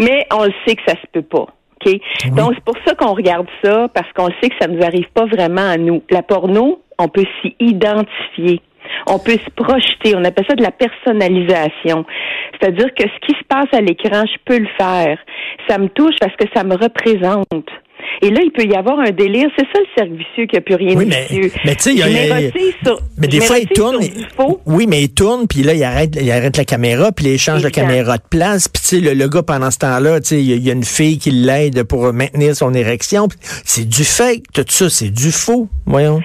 Mais 0.02 0.26
on 0.34 0.46
le 0.46 0.54
sait 0.66 0.76
que 0.76 0.82
ça 0.88 0.96
se 0.96 1.08
peut 1.12 1.22
pas. 1.22 1.48
OK? 1.86 1.94
Donc, 2.36 2.54
c'est 2.56 2.64
pour 2.64 2.78
ça 2.86 2.96
qu'on 2.96 3.14
regarde 3.14 3.48
ça, 3.64 3.88
parce 3.94 4.12
qu'on 4.14 4.30
sait 4.42 4.50
que 4.50 4.56
ça 4.60 4.68
nous 4.68 4.84
arrive 4.84 5.08
pas 5.14 5.26
vraiment 5.26 5.68
à 5.68 5.78
nous. 5.78 6.04
La 6.10 6.22
porno, 6.22 6.82
on 7.00 7.08
peut 7.08 7.26
s'y 7.42 7.56
identifier. 7.60 8.62
On 9.08 9.20
peut 9.20 9.38
se 9.38 9.50
projeter. 9.52 10.16
On 10.16 10.24
appelle 10.24 10.46
ça 10.48 10.56
de 10.56 10.64
la 10.64 10.72
personnalisation. 10.72 12.06
C'est-à-dire 12.54 12.94
que 12.94 13.04
ce 13.04 13.28
qui 13.28 13.34
se 13.34 13.44
passe 13.48 13.74
à 13.74 13.82
l'écran, 13.82 14.24
je 14.26 14.38
peux 14.46 14.60
le 14.60 14.68
faire. 14.78 15.18
Ça 15.68 15.78
me 15.78 15.88
touche 15.88 16.16
parce 16.20 16.36
que 16.36 16.46
ça 16.54 16.64
me 16.64 16.76
représente. 16.76 17.70
Et 18.22 18.30
là, 18.30 18.42
il 18.44 18.52
peut 18.52 18.64
y 18.66 18.76
avoir 18.76 19.00
un 19.00 19.12
délire. 19.12 19.48
C'est 19.58 19.66
ça 19.74 19.80
le 19.80 19.86
cercle 19.98 20.14
vicieux 20.16 20.46
qui 20.46 20.58
a 20.58 20.62
plus 20.62 20.76
rien 20.76 20.96
Oui, 20.96 21.06
de 21.06 21.10
mais, 21.10 21.26
vicieux. 21.30 21.52
mais 21.66 21.76
tu 21.76 21.84
sais, 21.84 21.92
il 21.92 22.00
y 22.00 22.04
a- 22.04 22.10
y 22.10 22.32
a- 22.32 22.52
sur- 22.84 23.00
mais 23.18 23.28
des 23.28 23.42
fois, 23.42 23.58
il 23.60 23.68
tourne. 23.70 23.98
Oui, 24.66 24.86
mais 24.88 25.02
il 25.04 25.10
tourne, 25.14 25.48
puis 25.48 25.64
là, 25.64 25.74
il 25.74 25.84
arrête, 25.84 26.16
il 26.20 26.32
arrête 26.32 26.58
la 26.58 26.66
caméra, 26.66 27.12
puis 27.12 27.26
il 27.26 27.32
échange 27.34 27.64
la 27.64 27.72
caméra 27.72 28.18
de 28.18 28.24
place. 28.30 28.68
Puis, 28.68 28.82
tu 28.82 28.88
sais, 28.88 29.02
le, 29.02 29.14
le 29.14 29.28
gars, 29.28 29.44
pendant 29.44 29.72
ce 29.72 29.80
temps-là, 29.80 30.20
tu 30.22 30.28
sais, 30.30 30.36
il 30.42 30.50
y, 30.50 30.54
a- 30.54 30.56
il 30.56 30.64
y 30.66 30.70
a 30.70 30.74
une 30.74 30.84
fille 30.84 31.18
qui 31.18 31.32
l'aide 31.32 31.84
pour 31.84 32.12
maintenir 32.14 32.56
son 32.56 32.74
érection. 32.74 33.28
C'est 33.66 33.88
du 33.88 34.04
fake, 34.04 34.44
tout 34.54 34.64
ça, 34.68 34.90
c'est 34.90 35.10
du 35.12 35.32
faux. 35.32 35.68
Voyons. 35.86 36.22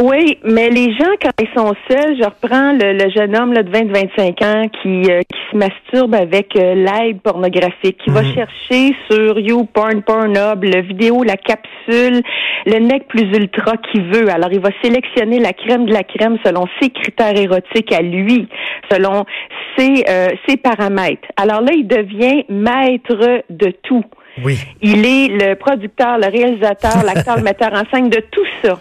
Oui, 0.00 0.38
mais 0.44 0.70
les 0.70 0.92
gens, 0.96 1.10
quand 1.20 1.30
ils 1.40 1.48
sont 1.56 1.72
seuls, 1.90 2.16
je 2.18 2.24
reprends 2.24 2.72
le, 2.72 2.92
le 2.92 3.10
jeune 3.10 3.36
homme 3.36 3.52
là, 3.52 3.62
de 3.64 3.70
20-25 3.70 4.44
ans 4.44 4.68
qui, 4.82 5.10
euh, 5.10 5.20
qui 5.22 5.38
se 5.50 5.56
masturbe 5.56 6.14
avec 6.14 6.54
euh, 6.56 6.74
l'aide 6.74 7.20
pornographique, 7.20 7.96
qui 8.04 8.10
va 8.10 8.22
chercher 8.22 8.94
sur 9.10 9.38
YouPorn, 9.40 10.02
Pornhub, 10.02 10.62
le 10.62 10.82
vidéo, 10.82 11.07
la 11.24 11.36
capsule, 11.36 12.22
le 12.66 12.78
nec 12.78 13.08
plus 13.08 13.28
ultra 13.36 13.76
qu'il 13.76 14.02
veut. 14.04 14.30
Alors, 14.30 14.52
il 14.52 14.60
va 14.60 14.70
sélectionner 14.82 15.38
la 15.38 15.52
crème 15.52 15.86
de 15.86 15.92
la 15.92 16.04
crème 16.04 16.38
selon 16.44 16.66
ses 16.80 16.90
critères 16.90 17.36
érotiques 17.36 17.92
à 17.92 18.02
lui, 18.02 18.48
selon 18.90 19.24
ses, 19.76 20.04
euh, 20.08 20.28
ses 20.48 20.56
paramètres. 20.56 21.28
Alors 21.36 21.60
là, 21.60 21.72
il 21.74 21.86
devient 21.86 22.44
maître 22.48 23.42
de 23.50 23.72
tout. 23.82 24.04
Oui. 24.44 24.58
Il 24.82 25.04
est 25.04 25.28
le 25.28 25.54
producteur, 25.54 26.18
le 26.18 26.26
réalisateur, 26.26 27.02
l'acteur, 27.04 27.36
le 27.36 27.42
metteur 27.50 27.72
en 27.72 27.82
scène 27.92 28.08
de 28.08 28.22
tout 28.30 28.46
ça. 28.62 28.80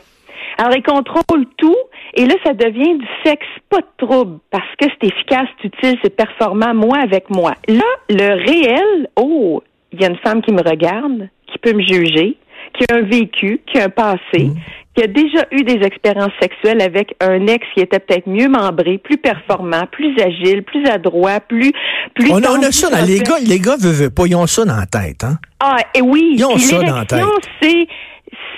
Alors, 0.59 0.75
il 0.75 0.83
contrôle 0.83 1.45
tout 1.57 1.75
et 2.15 2.25
là, 2.25 2.33
ça 2.44 2.53
devient 2.53 2.97
du 2.97 3.06
sexe 3.23 3.45
pas 3.69 3.77
de 3.77 4.06
trouble 4.06 4.39
parce 4.50 4.75
que 4.80 4.85
c'est 4.89 5.07
efficace, 5.07 5.47
c'est 5.62 5.68
utile, 5.68 6.00
c'est 6.03 6.15
performant, 6.15 6.73
moi 6.73 6.97
avec 6.97 7.30
moi. 7.30 7.53
Là, 7.68 7.83
le 8.09 8.44
réel, 8.44 9.07
oh, 9.15 9.62
il 9.93 10.01
y 10.01 10.05
a 10.05 10.09
une 10.09 10.17
femme 10.17 10.41
qui 10.41 10.51
me 10.51 10.61
regarde, 10.61 11.29
qui 11.51 11.57
peut 11.59 11.73
me 11.73 11.81
juger, 11.81 12.37
qui 12.77 12.85
a 12.91 12.95
un 12.95 13.01
vécu, 13.01 13.61
qui 13.65 13.79
a 13.79 13.85
un 13.85 13.89
passé, 13.89 14.51
qui 14.93 15.03
a 15.03 15.07
déjà 15.07 15.45
eu 15.51 15.63
des 15.63 15.79
expériences 15.85 16.31
sexuelles 16.41 16.81
avec 16.81 17.15
un 17.21 17.45
ex 17.47 17.65
qui 17.73 17.81
était 17.81 17.99
peut-être 17.99 18.27
mieux 18.27 18.49
membré, 18.49 18.97
plus 18.97 19.17
performant, 19.17 19.85
plus 19.91 20.13
agile, 20.19 20.63
plus 20.63 20.85
adroit, 20.87 21.39
plus... 21.39 21.71
plus 22.15 22.31
On, 22.31 22.35
a- 22.43 22.49
on 22.51 22.55
a 22.55 22.61
tendu, 22.61 22.71
ça 22.71 22.89
dans 22.89 23.05
les 23.05 23.19
gars, 23.19 23.35
les 23.45 23.59
gars 23.59 23.77
veulent, 23.79 24.11
pas, 24.11 24.25
ils 24.25 24.35
ont 24.35 24.47
ça 24.47 24.65
dans 24.65 24.75
la 24.75 24.85
tête, 24.85 25.23
hein? 25.23 25.37
Ah, 25.59 25.77
et 25.95 26.01
oui. 26.01 26.33
Ils 26.35 26.45
ont 26.45 26.57
ça 26.57 26.79
dans 26.81 26.95
la 26.97 27.05
c'est, 27.61 27.87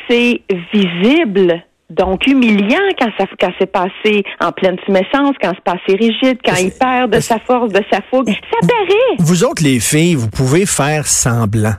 c'est 0.09 0.41
visible. 0.73 1.61
Donc, 1.89 2.27
humiliant 2.27 2.77
quand 2.99 3.09
ça, 3.17 3.25
quand 3.39 3.51
c'est 3.59 3.71
passé 3.71 4.23
en 4.39 4.51
pleine 4.51 4.77
tumescence, 4.85 5.35
quand 5.41 5.51
c'est 5.55 5.63
passé 5.63 5.95
rigide, 5.97 6.37
quand 6.45 6.55
il 6.59 6.71
perd 6.71 7.11
de 7.11 7.19
sa 7.19 7.39
force, 7.39 7.71
de 7.73 7.81
sa 7.91 8.01
fougue. 8.11 8.29
Ça 8.29 8.67
paraît. 8.67 9.15
Vous 9.17 9.43
autres, 9.43 9.63
les 9.63 9.79
filles, 9.79 10.13
vous 10.15 10.29
pouvez 10.29 10.65
faire 10.67 11.07
semblant. 11.07 11.73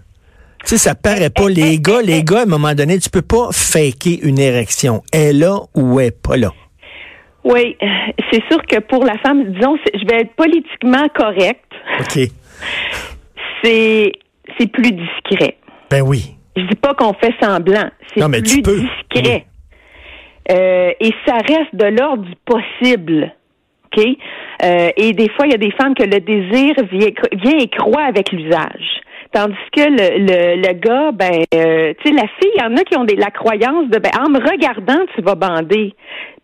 Tu 0.64 0.70
sais, 0.70 0.78
ça 0.78 0.94
paraît 0.96 1.30
pas. 1.30 1.48
Les 1.48 1.78
gars, 1.78 2.02
les 2.02 2.24
gars, 2.24 2.40
à 2.40 2.42
un 2.42 2.46
moment 2.46 2.74
donné, 2.74 2.98
tu 2.98 3.08
peux 3.08 3.22
pas 3.22 3.48
faker 3.52 4.18
une 4.22 4.38
érection. 4.40 5.02
Elle 5.12 5.20
est 5.20 5.32
là 5.32 5.60
ou 5.76 6.00
elle 6.00 6.08
est 6.08 6.22
pas 6.22 6.36
là. 6.36 6.50
Oui, 7.44 7.76
c'est 8.30 8.42
sûr 8.50 8.60
que 8.66 8.80
pour 8.80 9.04
la 9.04 9.16
femme, 9.18 9.44
disons, 9.52 9.76
je 9.94 10.06
vais 10.06 10.22
être 10.22 10.34
politiquement 10.34 11.08
correcte. 11.14 11.72
OK. 12.00 12.18
C'est, 13.62 14.12
c'est 14.58 14.66
plus 14.70 14.92
discret. 14.92 15.56
Ben 15.90 16.02
oui. 16.02 16.34
Je 16.56 16.62
dis 16.62 16.74
pas 16.76 16.94
qu'on 16.94 17.14
fait 17.14 17.32
semblant. 17.40 17.88
C'est 18.12 18.20
Non, 18.20 18.28
mais 18.28 18.42
tu 18.42 18.60
plus 18.60 18.62
peux. 18.62 18.80
discret. 19.14 19.46
Euh, 20.50 20.92
et 21.00 21.10
ça 21.26 21.36
reste 21.36 21.74
de 21.74 21.86
l'ordre 21.86 22.24
du 22.24 22.34
possible. 22.44 23.32
OK? 23.86 24.04
Euh, 24.62 24.90
et 24.96 25.12
des 25.12 25.28
fois, 25.30 25.46
il 25.46 25.52
y 25.52 25.54
a 25.54 25.58
des 25.58 25.72
femmes 25.72 25.94
que 25.94 26.04
le 26.04 26.20
désir 26.20 26.74
vient, 26.92 27.10
vient 27.32 27.58
et 27.58 27.68
croît 27.68 28.04
avec 28.04 28.32
l'usage. 28.32 29.00
Tandis 29.32 29.54
que 29.72 29.82
le, 29.82 30.18
le, 30.18 30.56
le 30.56 30.72
gars, 30.74 31.12
ben, 31.12 31.44
euh, 31.54 31.94
tu 32.02 32.08
sais, 32.08 32.14
la 32.14 32.26
fille, 32.40 32.50
il 32.56 32.62
y 32.62 32.64
en 32.64 32.76
a 32.76 32.82
qui 32.82 32.98
ont 32.98 33.04
des, 33.04 33.14
la 33.14 33.30
croyance 33.30 33.88
de, 33.88 33.98
ben, 33.98 34.10
en 34.18 34.28
me 34.28 34.38
regardant, 34.38 35.04
tu 35.14 35.22
vas 35.22 35.36
bander. 35.36 35.94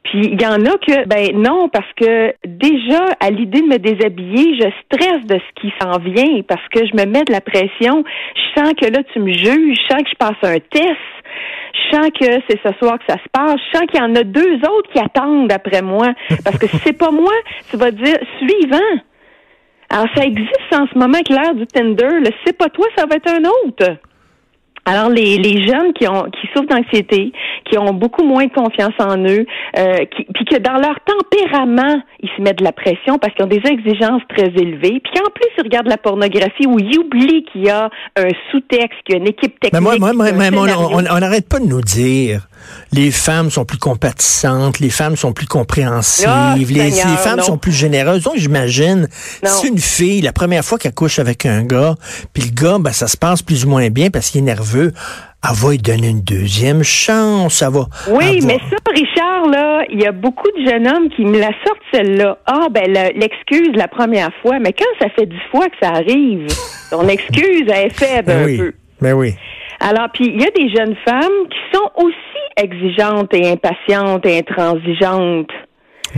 Puis 0.04 0.20
il 0.20 0.40
y 0.40 0.46
en 0.46 0.64
a 0.64 0.78
que, 0.78 1.04
ben 1.08 1.36
non, 1.36 1.68
parce 1.68 1.92
que 2.00 2.32
déjà, 2.46 3.06
à 3.18 3.30
l'idée 3.30 3.60
de 3.60 3.66
me 3.66 3.78
déshabiller, 3.78 4.54
je 4.54 4.68
stresse 4.84 5.26
de 5.26 5.34
ce 5.34 5.60
qui 5.60 5.72
s'en 5.80 5.98
vient 5.98 6.42
parce 6.46 6.62
que 6.68 6.86
je 6.86 6.94
me 6.94 7.10
mets 7.10 7.24
de 7.24 7.32
la 7.32 7.40
pression. 7.40 8.04
Je 8.36 8.60
sens 8.60 8.72
que 8.80 8.86
là, 8.86 9.02
tu 9.12 9.18
me 9.18 9.32
juges, 9.32 9.76
je 9.76 9.92
sens 9.92 10.02
que 10.04 10.10
je 10.10 10.16
passe 10.16 10.36
un 10.44 10.58
test. 10.70 11.15
Que 11.96 12.42
c'est 12.48 12.60
ce 12.62 12.72
soir 12.78 12.98
que 12.98 13.04
ça 13.08 13.14
se 13.14 13.28
passe. 13.32 13.56
Je 13.72 13.78
sens 13.78 13.86
qu'il 13.88 13.98
y 13.98 14.02
en 14.02 14.14
a 14.14 14.22
deux 14.22 14.56
autres 14.56 14.90
qui 14.92 15.00
attendent 15.00 15.50
après 15.50 15.80
moi. 15.80 16.08
Parce 16.44 16.58
que 16.58 16.66
si 16.66 16.76
c'est 16.84 16.92
pas 16.92 17.10
moi, 17.10 17.32
tu 17.70 17.76
vas 17.78 17.90
dire 17.90 18.18
suivant. 18.38 19.00
Alors, 19.88 20.06
ça 20.14 20.24
existe 20.24 20.72
en 20.72 20.86
ce 20.86 20.98
moment 20.98 21.14
avec 21.14 21.30
l'ère 21.30 21.54
du 21.54 21.66
Tinder. 21.66 22.20
Le 22.20 22.30
c'est 22.44 22.56
pas 22.56 22.68
toi, 22.68 22.86
ça 22.96 23.06
va 23.06 23.16
être 23.16 23.30
un 23.30 23.44
autre. 23.66 23.98
Alors, 24.86 25.10
les, 25.10 25.36
les 25.38 25.66
jeunes 25.66 25.92
qui 25.94 26.06
ont 26.08 26.24
qui 26.30 26.46
souffrent 26.54 26.68
d'anxiété, 26.68 27.32
qui 27.68 27.76
ont 27.78 27.92
beaucoup 27.92 28.24
moins 28.24 28.44
de 28.46 28.52
confiance 28.52 28.94
en 29.00 29.18
eux, 29.18 29.44
euh, 29.78 29.96
qui, 30.16 30.24
puis 30.32 30.44
que 30.44 30.56
dans 30.58 30.76
leur 30.78 30.94
tempérament, 31.04 32.00
ils 32.20 32.30
se 32.36 32.42
mettent 32.42 32.58
de 32.58 32.64
la 32.64 32.72
pression 32.72 33.18
parce 33.18 33.34
qu'ils 33.34 33.44
ont 33.44 33.48
des 33.48 33.62
exigences 33.68 34.22
très 34.34 34.46
élevées, 34.48 35.00
puis 35.02 35.12
qu'en 35.14 35.30
plus, 35.34 35.48
ils 35.58 35.62
regardent 35.62 35.88
la 35.88 35.96
pornographie 35.98 36.66
où 36.66 36.78
ils 36.78 36.98
oublient 36.98 37.44
qu'il 37.52 37.64
y 37.64 37.70
a 37.70 37.90
un 38.16 38.28
sous-texte, 38.50 38.98
qu'il 39.04 39.16
y 39.16 39.18
a 39.18 39.20
une 39.20 39.28
équipe 39.28 39.58
technique. 39.60 39.72
Mais 39.72 39.80
moi, 39.80 40.12
moi, 40.12 40.32
moi, 40.32 40.50
moi, 40.50 40.66
on- 40.92 41.18
n'arrête 41.18 41.48
pas 41.48 41.58
de 41.58 41.66
nous 41.66 41.80
dire 41.80 42.46
les 42.92 43.10
femmes 43.10 43.50
sont 43.50 43.64
plus 43.64 43.78
compatissantes, 43.78 44.80
les 44.80 44.90
femmes 44.90 45.16
sont 45.16 45.32
plus 45.32 45.46
compréhensives, 45.46 46.26
Ah, 46.28 46.54
les, 46.56 46.64
les 46.64 46.90
femmes 46.90 47.38
non. 47.38 47.42
sont 47.44 47.58
plus 47.58 47.72
généreuses. 47.72 48.22
Donc, 48.22 48.34
j'imagine, 48.36 49.08
si 49.44 49.68
une 49.68 49.78
fille, 49.78 50.20
la 50.20 50.32
première 50.32 50.64
fois 50.64 50.78
qu'elle 50.78 50.94
couche 50.94 51.18
avec 51.18 51.46
un 51.46 51.62
gars, 51.64 51.94
puis 52.32 52.44
le 52.44 52.50
gars, 52.54 52.78
ben, 52.78 52.92
ça 52.92 53.06
se 53.08 53.16
passe 53.16 53.42
plus 53.42 53.64
ou 53.64 53.68
moins 53.70 53.88
bien 53.90 54.10
parce 54.10 54.30
qu'il 54.30 54.40
est 54.40 54.44
nerveux, 54.44 54.75
elle 54.84 55.54
va 55.54 55.70
lui 55.70 55.78
donner 55.78 56.08
une 56.08 56.22
deuxième 56.22 56.82
chance, 56.82 57.54
ça 57.54 57.70
va. 57.70 57.86
Oui, 58.08 58.24
elle 58.36 58.40
va- 58.40 58.46
mais 58.48 58.58
ça, 58.70 58.76
Richard, 58.92 59.46
là, 59.48 59.84
il 59.90 60.00
y 60.02 60.06
a 60.06 60.12
beaucoup 60.12 60.48
de 60.58 60.68
jeunes 60.68 60.86
hommes 60.88 61.08
qui 61.10 61.24
me 61.24 61.38
la 61.38 61.50
sortent 61.64 61.82
celle-là. 61.92 62.38
Ah, 62.46 62.66
ben 62.70 62.84
le- 62.88 63.18
l'excuse 63.18 63.70
la 63.74 63.88
première 63.88 64.30
fois, 64.42 64.58
mais 64.58 64.72
quand 64.72 64.84
ça 65.00 65.08
fait 65.10 65.26
dix 65.26 65.42
fois 65.50 65.66
que 65.68 65.76
ça 65.80 65.90
arrive, 65.90 66.46
ton 66.90 67.06
excuse 67.08 67.64
elle 67.68 67.86
est 67.86 67.98
faible 67.98 68.26
Ben 68.26 68.42
un 68.42 68.44
oui, 68.44 68.56
peu. 68.58 68.72
ben 69.00 69.12
oui. 69.14 69.34
Alors, 69.80 70.08
puis 70.12 70.24
il 70.34 70.40
y 70.40 70.46
a 70.46 70.50
des 70.50 70.68
jeunes 70.74 70.96
femmes 71.06 71.48
qui 71.50 71.76
sont 71.76 71.90
aussi 71.96 72.16
exigeantes 72.56 73.32
et 73.34 73.50
impatientes 73.50 74.24
et 74.24 74.38
intransigeantes. 74.38 75.50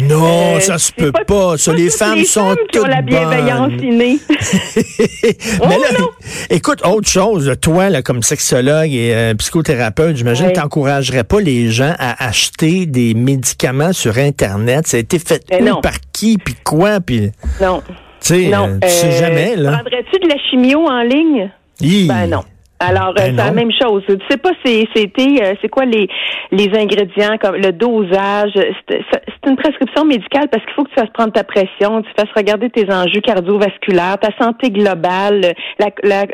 Non, 0.01 0.57
Euh, 0.57 0.61
ça 0.61 0.79
se 0.79 0.93
peut 0.93 1.13
pas. 1.27 1.57
Ça, 1.57 1.73
les 1.73 1.87
toutes 1.89 1.99
femmes 1.99 2.19
les 2.19 2.25
sont 2.25 2.49
femmes 2.49 2.57
qui 2.71 2.79
ont 2.79 2.83
toutes 2.83 2.91
la 2.93 3.03
bienveillance 3.03 3.71
bonnes. 3.71 3.85
innée. 3.85 4.19
Mais 4.29 5.37
Oh, 5.61 5.69
là, 5.69 5.99
non. 5.99 6.09
écoute, 6.51 6.85
autre 6.87 7.09
chose, 7.09 7.53
toi, 7.61 7.91
là, 7.91 8.03
comme 8.03 8.23
sexologue 8.23 8.93
et 8.93 9.15
euh, 9.15 9.35
psychothérapeute, 9.35 10.17
j'imagine 10.17 10.47
Oui. 10.47 10.53
que 10.53 10.59
tu 10.59 10.63
n'encouragerais 10.63 11.25
pas 11.25 11.41
les 11.41 11.71
gens 11.71 11.95
à 11.99 12.27
acheter 12.29 12.87
des 12.87 13.15
médicaments 13.15 13.93
sur 13.93 14.19
Internet. 14.19 14.87
Ça 14.87 14.99
a 14.99 15.01
été 15.01 15.19
fait 15.19 15.43
Ben 15.49 15.73
où, 15.73 15.81
par 15.81 15.95
qui, 16.13 16.39
puis 16.39 16.55
quoi, 16.65 17.01
puis, 17.01 17.31
non. 17.61 17.83
sais, 18.21 18.49
Non. 18.49 18.69
euh, 18.69 18.79
tu 18.83 18.89
sais 18.89 19.07
Euh, 19.07 19.19
jamais, 19.21 19.57
là. 19.57 19.73
Prendrais-tu 19.73 20.21
de 20.21 20.29
la 20.29 20.37
chimio 20.51 20.87
en 20.87 21.03
ligne? 21.03 21.51
Hi. 21.81 22.07
Ben 22.07 22.27
non. 22.29 22.45
Alors, 22.81 23.13
Ben 23.15 23.23
euh, 23.23 23.27
c'est 23.27 23.45
la 23.45 23.51
même 23.53 23.73
chose. 23.73 24.05
Tu 24.07 24.17
sais 24.31 24.37
pas 24.37 24.51
c'est 24.65 24.87
c'était 24.95 25.43
euh, 25.43 25.55
c'est 25.61 25.69
quoi 25.69 25.85
les 25.85 26.09
les 26.53 26.69
ingrédients 26.79 27.37
comme 27.41 27.57
le 27.57 27.73
dosage? 27.73 28.53
C'est 28.89 29.51
une 29.51 29.57
prescription 29.57 30.05
médicale 30.05 30.49
parce 30.51 30.65
qu'il 30.65 30.75
faut 30.75 30.85
que 30.85 30.91
tu 30.91 30.95
fasses 30.95 31.11
prendre 31.13 31.33
ta 31.33 31.45
pression, 31.45 32.03
tu 32.03 32.11
fasses 32.17 32.31
regarder 32.37 32.71
tes 32.71 32.87
enjeux 32.93 33.21
cardiovasculaires, 33.21 34.19
ta 34.21 34.31
santé 34.41 34.71
globale, 34.71 35.55
la, 35.79 35.87
la- 36.05 36.27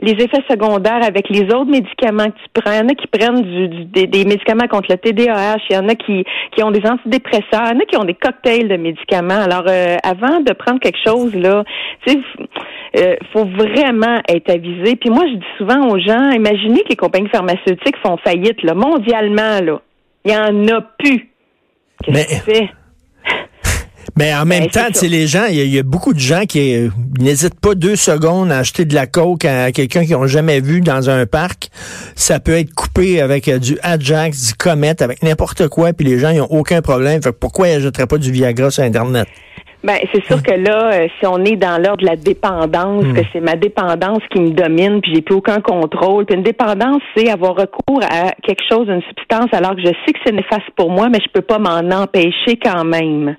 les 0.00 0.12
effets 0.12 0.42
secondaires 0.50 1.02
avec 1.04 1.28
les 1.30 1.42
autres 1.44 1.70
médicaments 1.70 2.26
que 2.26 2.38
tu 2.42 2.60
prends. 2.60 2.72
Il 2.72 2.78
y 2.78 2.80
en 2.80 2.88
a 2.88 2.94
qui 2.94 3.06
prennent 3.06 3.42
du, 3.42 3.68
du- 3.68 3.84
des, 3.84 4.06
des 4.06 4.24
médicaments 4.24 4.66
contre 4.68 4.90
le 4.90 4.96
TDAH, 4.98 5.56
il 5.70 5.76
y 5.76 5.78
en 5.78 5.88
a 5.88 5.94
qui, 5.94 6.24
qui 6.54 6.62
ont 6.64 6.70
des 6.70 6.84
antidépresseurs, 6.88 7.66
il 7.70 7.74
y 7.74 7.76
en 7.76 7.80
a 7.80 7.84
qui 7.84 7.96
ont 7.96 8.04
des 8.04 8.14
cocktails 8.14 8.68
de 8.68 8.76
médicaments. 8.76 9.42
Alors, 9.44 9.64
euh, 9.68 9.96
avant 10.02 10.40
de 10.40 10.52
prendre 10.52 10.80
quelque 10.80 10.98
chose, 11.04 11.34
là, 11.34 11.64
tu 12.06 12.12
sais, 12.14 12.18
euh, 12.98 13.16
faut 13.32 13.44
vraiment 13.44 14.20
être 14.28 14.50
avisé. 14.50 14.96
Puis 14.96 15.10
moi, 15.10 15.24
je 15.28 15.34
dis 15.36 15.46
souvent 15.58 15.83
aux 15.88 15.98
gens, 15.98 16.30
imaginez 16.30 16.82
que 16.82 16.88
les 16.90 16.96
compagnies 16.96 17.28
pharmaceutiques 17.28 17.96
font 18.02 18.16
faillite, 18.24 18.62
là, 18.62 18.74
mondialement, 18.74 19.60
là. 19.60 19.80
Il 20.24 20.32
y 20.32 20.36
en 20.36 20.66
a 20.68 20.80
plus. 20.98 21.28
Qu'est-ce 22.02 22.16
Mais- 22.16 22.24
que 22.24 22.30
tu 22.30 22.40
fais? 22.40 22.68
Mais 24.16 24.32
en 24.34 24.44
même 24.44 24.64
Ben, 24.64 24.68
c'est 24.72 24.80
temps, 24.92 24.98
tu 25.00 25.08
les 25.08 25.26
gens, 25.26 25.46
il 25.46 25.56
y, 25.56 25.60
a- 25.60 25.64
il 25.64 25.74
y 25.74 25.78
a 25.78 25.82
beaucoup 25.82 26.12
de 26.14 26.20
gens 26.20 26.44
qui 26.46 26.74
euh, 26.76 26.88
n'hésitent 27.18 27.58
pas 27.58 27.74
deux 27.74 27.96
secondes 27.96 28.52
à 28.52 28.58
acheter 28.58 28.84
de 28.84 28.94
la 28.94 29.06
coke 29.06 29.44
à 29.44 29.72
quelqu'un 29.72 30.02
qu'ils 30.04 30.12
n'ont 30.12 30.26
jamais 30.28 30.60
vu 30.60 30.80
dans 30.82 31.10
un 31.10 31.26
parc. 31.26 31.68
Ça 32.14 32.38
peut 32.38 32.52
être 32.56 32.72
coupé 32.74 33.20
avec 33.20 33.48
euh, 33.48 33.58
du 33.58 33.76
Ajax, 33.82 34.48
du 34.48 34.54
Comet, 34.54 35.02
avec 35.02 35.22
n'importe 35.24 35.66
quoi, 35.68 35.92
puis 35.92 36.06
les 36.06 36.18
gens, 36.20 36.30
ils 36.30 36.38
n'ont 36.38 36.46
aucun 36.50 36.80
problème. 36.80 37.22
Fait 37.22 37.32
pourquoi 37.32 37.68
ils 37.68 37.78
n'achèteraient 37.78 38.06
pas 38.06 38.18
du 38.18 38.30
Viagra 38.30 38.70
sur 38.70 38.84
Internet? 38.84 39.26
Ben, 39.84 39.98
c'est 40.14 40.24
sûr 40.24 40.42
que 40.42 40.52
là, 40.52 40.94
euh, 40.94 41.08
si 41.20 41.26
on 41.26 41.44
est 41.44 41.56
dans 41.56 41.76
l'ordre 41.76 42.00
de 42.00 42.06
la 42.06 42.16
dépendance, 42.16 43.04
que 43.04 43.20
c'est 43.34 43.40
ma 43.40 43.54
dépendance 43.54 44.20
qui 44.32 44.40
me 44.40 44.48
domine, 44.48 45.02
puis 45.02 45.14
j'ai 45.14 45.20
plus 45.20 45.34
aucun 45.34 45.60
contrôle. 45.60 46.24
Puis 46.24 46.36
une 46.36 46.42
dépendance, 46.42 47.02
c'est 47.14 47.28
avoir 47.28 47.54
recours 47.54 48.00
à 48.02 48.32
quelque 48.42 48.62
chose, 48.66 48.88
une 48.88 49.02
substance, 49.02 49.52
alors 49.52 49.76
que 49.76 49.82
je 49.82 49.92
sais 50.06 50.12
que 50.14 50.18
c'est 50.24 50.32
néfaste 50.32 50.70
pour 50.74 50.90
moi, 50.90 51.10
mais 51.10 51.18
je 51.22 51.30
peux 51.30 51.42
pas 51.42 51.58
m'en 51.58 51.84
empêcher 51.94 52.58
quand 52.64 52.84
même. 52.84 53.36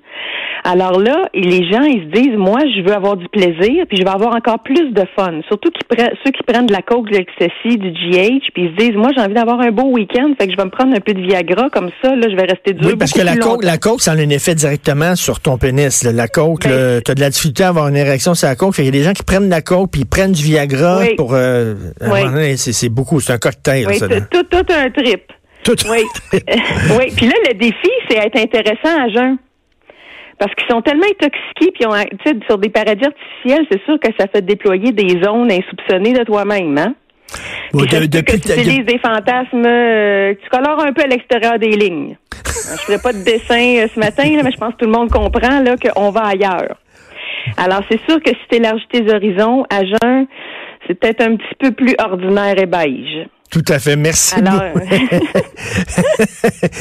Alors 0.62 1.00
là, 1.00 1.28
et 1.34 1.40
les 1.40 1.68
gens, 1.70 1.82
ils 1.82 2.02
se 2.04 2.20
disent, 2.20 2.36
moi, 2.36 2.60
je 2.60 2.82
veux 2.82 2.94
avoir 2.94 3.16
du 3.16 3.28
plaisir, 3.28 3.84
puis 3.88 3.98
je 3.98 4.02
veux 4.02 4.10
avoir 4.10 4.34
encore 4.34 4.60
plus 4.60 4.92
de 4.92 5.02
fun. 5.16 5.40
Surtout 5.48 5.70
qui 5.70 5.80
ceux 6.24 6.30
qui 6.30 6.42
prennent 6.46 6.66
de 6.66 6.72
la 6.72 6.82
coke, 6.82 7.10
de 7.10 7.16
l'ecstasy, 7.16 7.76
du 7.76 7.90
GH, 7.90 8.50
puis 8.54 8.64
ils 8.64 8.70
se 8.70 8.76
disent, 8.76 8.96
moi, 8.96 9.10
j'ai 9.16 9.22
envie 9.22 9.34
d'avoir 9.34 9.60
un 9.60 9.70
beau 9.70 9.90
week-end, 9.90 10.32
fait 10.38 10.46
que 10.46 10.52
je 10.52 10.56
vais 10.56 10.64
me 10.64 10.70
prendre 10.70 10.94
un 10.94 11.00
peu 11.00 11.12
de 11.12 11.22
Viagra, 11.22 11.70
comme 11.70 11.90
ça, 12.02 12.14
là, 12.14 12.28
je 12.30 12.36
vais 12.36 12.46
rester 12.46 12.72
dur. 12.72 12.90
Oui, 12.90 12.96
parce 12.96 13.12
que 13.12 13.22
la 13.22 13.36
coke, 13.36 13.64
la 13.64 13.78
coke, 13.78 14.00
ça 14.00 14.12
a 14.12 14.14
un 14.14 14.28
effet 14.30 14.54
directement 14.54 15.16
sur 15.16 15.40
ton 15.40 15.58
pénis. 15.58 16.04
là. 16.04 16.12
La 16.12 16.28
coke, 16.36 16.64
Ben, 16.68 17.00
tu 17.02 17.10
as 17.10 17.14
de 17.14 17.20
la 17.20 17.30
difficulté 17.30 17.64
à 17.64 17.68
avoir 17.68 17.88
une 17.88 17.96
érection 17.96 18.34
sur 18.34 18.46
la 18.48 18.56
coke. 18.56 18.74
Fait 18.74 18.82
qu'il 18.82 18.94
y 18.94 18.96
a 18.96 19.00
des 19.00 19.04
gens 19.04 19.12
qui 19.12 19.22
prennent 19.22 19.46
de 19.46 19.50
la 19.50 19.62
coke 19.62 19.90
puis 19.90 20.02
ils 20.02 20.06
prennent 20.06 20.32
du 20.32 20.42
Viagra 20.42 20.98
Oui. 21.00 21.14
pour... 21.16 21.34
Euh, 21.34 21.74
un 22.00 22.34
Oui. 22.36 22.56
c'est 22.58 22.88
beaucoup, 22.88 23.20
c'est 23.20 23.32
un 23.32 23.38
cocktail. 23.38 23.86
Oui, 23.88 23.96
c'est 23.98 24.28
tout, 24.30 24.42
tout 24.44 24.66
un 24.72 24.90
trip. 24.90 25.22
Tout. 25.64 25.76
Oui. 25.90 26.02
Euh, 26.34 26.38
oui. 26.98 27.12
Puis 27.16 27.26
là, 27.26 27.34
le 27.48 27.54
défi, 27.58 27.90
c'est 28.08 28.18
être 28.18 28.38
intéressant 28.38 29.02
à 29.04 29.08
jeun. 29.08 29.36
Parce 30.38 30.54
qu'ils 30.54 30.68
sont 30.70 30.82
tellement 30.82 31.06
intoxiqués, 31.06 31.72
puis 31.72 31.80
ils 31.80 31.86
ont, 31.86 31.94
tu 31.94 32.30
sais, 32.30 32.36
sur 32.46 32.58
des 32.58 32.68
paradis 32.68 33.04
artificiels, 33.06 33.66
c'est 33.72 33.82
sûr 33.84 33.98
que 33.98 34.10
ça 34.20 34.26
fait 34.28 34.42
déployer 34.44 34.92
des 34.92 35.18
zones 35.24 35.50
insoupçonnées 35.50 36.12
de 36.12 36.24
toi-même, 36.24 36.76
hein? 36.76 36.94
Bon, 37.72 37.80
de- 37.84 38.06
depuis 38.06 38.38
que 38.40 38.46
tu 38.46 38.52
utilises 38.60 38.84
des 38.84 38.98
fantasmes, 38.98 39.64
euh, 39.66 40.34
tu 40.40 40.48
colores 40.50 40.80
un 40.84 40.92
peu 40.92 41.02
à 41.02 41.06
l'extérieur 41.06 41.58
des 41.58 41.70
lignes. 41.70 42.16
Je 42.56 42.82
ferai 42.82 42.98
pas 42.98 43.12
de 43.12 43.22
dessin 43.22 43.76
euh, 43.78 43.88
ce 43.92 43.98
matin, 43.98 44.24
là, 44.36 44.42
mais 44.42 44.52
je 44.52 44.58
pense 44.58 44.72
que 44.74 44.78
tout 44.78 44.86
le 44.86 44.92
monde 44.92 45.10
comprend 45.10 45.60
là 45.60 45.76
qu'on 45.76 46.10
va 46.10 46.26
ailleurs. 46.26 46.76
Alors, 47.56 47.80
c'est 47.90 48.00
sûr 48.08 48.20
que 48.22 48.30
si 48.30 48.48
tu 48.50 48.56
élargis 48.56 48.86
tes 48.90 49.08
horizons, 49.08 49.64
à 49.70 49.84
jeun, 49.84 50.26
c'est 50.86 50.94
peut-être 50.94 51.22
un 51.22 51.36
petit 51.36 51.54
peu 51.58 51.70
plus 51.72 51.94
ordinaire 51.98 52.58
et 52.58 52.66
beige. 52.66 53.28
Tout 53.50 53.64
à 53.68 53.78
fait, 53.78 53.96
merci. 53.96 54.34
Alors, 54.34 54.60
beaucoup. 54.74 54.86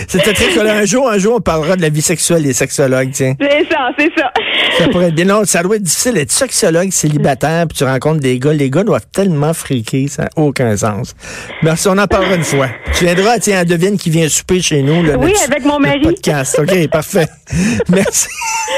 C'était 0.08 0.34
très 0.34 0.54
cool. 0.54 0.68
Un 0.68 0.86
jour, 0.86 1.10
un 1.10 1.18
jour, 1.18 1.36
on 1.38 1.42
parlera 1.42 1.76
de 1.76 1.82
la 1.82 1.90
vie 1.90 2.02
sexuelle 2.02 2.44
des 2.44 2.54
sexologues, 2.54 3.12
tiens. 3.12 3.36
C'est 3.40 3.68
ça, 3.70 3.90
c'est 3.98 4.12
ça. 4.18 4.32
Ça 4.80 4.88
pourrait 4.90 5.08
être 5.10 5.16
bien. 5.16 5.26
Non, 5.26 5.46
ça 5.46 5.62
doit 5.64 5.76
être 5.78 5.84
difficile 5.84 6.14
d'être 6.16 6.32
sexologue 6.32 6.92
célibataire, 6.92 7.68
puis 7.68 7.78
tu 7.78 7.84
rencontres 7.84 8.20
des 8.20 8.40
gars. 8.40 8.54
Les 8.54 8.70
gars 8.70 8.84
doivent 8.84 9.06
tellement 9.14 9.54
friquer, 9.54 10.08
ça 10.08 10.24
n'a 10.24 10.30
aucun 10.36 10.76
sens. 10.76 11.16
Merci, 11.62 11.88
on 11.88 11.98
en 11.98 12.08
parlera 12.08 12.36
une 12.36 12.44
fois. 12.44 12.68
Tu 12.98 13.06
viendras, 13.06 13.40
tiens, 13.40 13.60
à 13.60 13.66
Devine 13.66 13.98
qui 13.98 14.10
vient 14.10 14.28
souper 14.28 14.62
chez 14.62 14.82
nous. 14.82 15.04
là, 15.04 15.18
Oui, 15.18 15.32
notre- 15.32 15.44
avec 15.52 15.66
mon 15.66 15.80
mari. 15.80 16.02
podcast. 16.02 16.60
OK, 16.60 16.88
parfait. 16.90 17.28
Merci. 17.90 18.28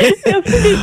Merci. 0.02 0.76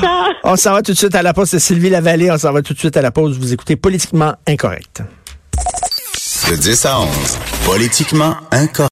On 0.42 0.56
s'en 0.56 0.72
va 0.72 0.82
tout 0.82 0.92
de 0.92 0.96
suite 0.98 1.14
à 1.14 1.22
la 1.22 1.32
pause. 1.34 1.48
C'est 1.50 1.58
Sylvie 1.60 1.90
Lavallée. 1.90 2.30
On 2.30 2.38
s'en 2.38 2.52
va 2.52 2.62
tout 2.62 2.74
de 2.74 2.78
suite 2.78 2.96
à 2.96 3.02
la 3.02 3.10
pause. 3.10 3.38
Vous 3.38 3.52
écoutez 3.52 3.76
Politiquement 3.76 4.34
Incorrect. 4.48 5.02
De 6.50 6.56
10 6.56 6.84
à 6.84 7.00
11, 7.00 7.08
politiquement 7.64 8.36
incorrect. 8.50 8.82